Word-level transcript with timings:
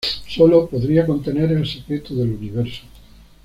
Sólo 0.27 0.65
podría 0.67 1.05
contener 1.05 1.51
el 1.51 1.67
secreto 1.67 2.15
del 2.15 2.31
universo". 2.31 2.81